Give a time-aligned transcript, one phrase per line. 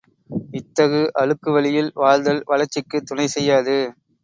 [0.53, 3.77] இத்தகு அழுக்கு வழியில் வாழ்தல் வளர்ச்சிக்குத் துணை செய்யாது.